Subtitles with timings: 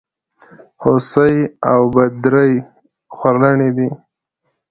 [0.83, 1.35] هوسۍ
[1.71, 2.53] او بدرۍ
[3.15, 3.89] خورلڼي دي.